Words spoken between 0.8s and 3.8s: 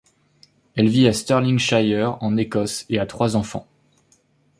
vit à Stirlingshire en Écosse et a trois enfants.